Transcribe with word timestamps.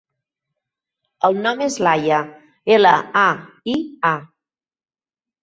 El 1.29 1.37
nom 1.47 1.61
és 1.65 1.77
Laia: 1.87 2.23
ela, 2.77 2.95
a, 3.25 3.27
i, 3.75 3.77
a. 4.13 4.17